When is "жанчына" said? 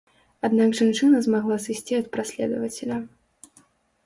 0.79-1.19